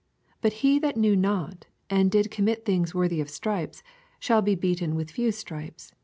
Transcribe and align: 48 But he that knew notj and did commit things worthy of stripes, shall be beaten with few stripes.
48 0.41 0.41
But 0.41 0.53
he 0.61 0.79
that 0.79 0.97
knew 0.97 1.15
notj 1.15 1.61
and 1.87 2.09
did 2.09 2.31
commit 2.31 2.65
things 2.65 2.95
worthy 2.95 3.21
of 3.21 3.29
stripes, 3.29 3.83
shall 4.19 4.41
be 4.41 4.55
beaten 4.55 4.95
with 4.95 5.11
few 5.11 5.31
stripes. 5.31 5.93